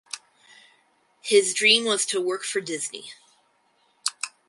His 1.21 1.53
dream 1.53 1.85
was 1.85 2.07
to 2.07 2.19
work 2.19 2.43
for 2.43 2.59
Disney. 2.59 3.11